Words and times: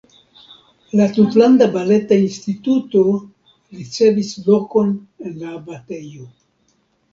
La 0.99 1.03
Tutlanda 1.17 1.67
Baleta 1.75 2.17
Instituto 2.27 3.03
ricevis 3.77 4.33
lokon 4.49 4.93
en 5.29 5.39
la 5.45 5.55
abatejo. 5.61 6.29